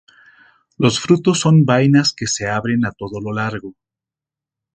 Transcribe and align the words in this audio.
Los 0.79 0.99
frutos 0.99 1.39
son 1.41 1.63
vainas 1.63 2.11
que 2.11 2.25
se 2.25 2.47
abren 2.49 2.87
a 2.87 2.91
todo 2.91 3.21
lo 3.21 3.31
largo. 3.31 3.75